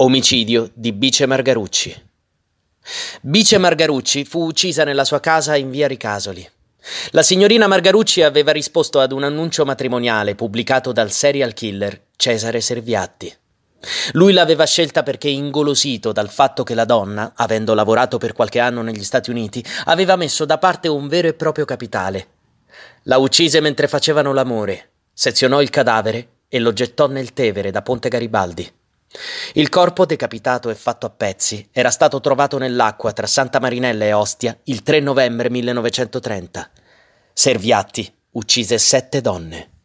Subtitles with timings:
[0.00, 1.92] Omicidio di Bice Margarucci.
[3.20, 6.48] Bice Margarucci fu uccisa nella sua casa in via Ricasoli.
[7.10, 13.34] La signorina Margarucci aveva risposto ad un annuncio matrimoniale pubblicato dal serial killer Cesare Serviatti.
[14.12, 18.82] Lui l'aveva scelta perché ingolosito dal fatto che la donna, avendo lavorato per qualche anno
[18.82, 22.28] negli Stati Uniti, aveva messo da parte un vero e proprio capitale.
[23.02, 28.08] La uccise mentre facevano l'amore, sezionò il cadavere e lo gettò nel Tevere da Ponte
[28.08, 28.76] Garibaldi.
[29.54, 34.12] Il corpo, decapitato e fatto a pezzi, era stato trovato nell'acqua tra Santa Marinella e
[34.12, 36.70] Ostia il 3 novembre 1930.
[37.32, 39.77] Serviatti uccise sette donne.